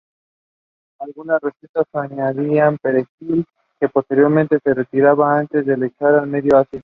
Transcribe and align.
Algunas 0.99 1.39
recetas 1.39 1.85
añadían 1.93 2.79
perejil 2.79 3.45
que 3.79 3.87
posteriormente 3.87 4.57
se 4.63 4.73
retiraba 4.73 5.37
antes 5.37 5.63
de 5.63 5.73
echar 5.85 6.15
el 6.15 6.25
medio 6.25 6.57
ácido. 6.57 6.79